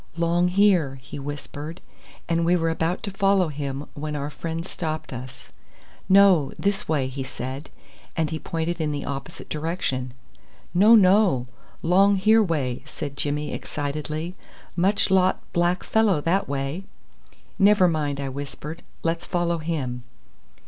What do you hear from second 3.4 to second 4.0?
him